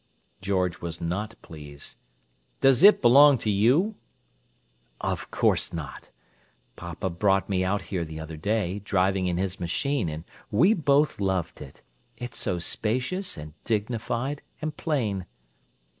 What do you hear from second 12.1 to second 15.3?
It's so spacious and dignified and plain."